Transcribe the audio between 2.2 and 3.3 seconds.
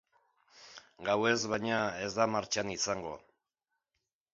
martxan izango.